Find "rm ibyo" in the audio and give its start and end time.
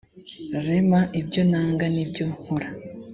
0.65-1.41